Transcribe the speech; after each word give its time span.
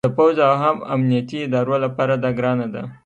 د 0.07 0.09
پوځ 0.17 0.35
او 0.47 0.53
هم 0.63 0.77
امنیتي 0.95 1.39
ادارو 1.47 1.75
لپاره 1.85 2.13
دا 2.23 2.29
ګرانه 2.37 2.67
ده 2.73 2.81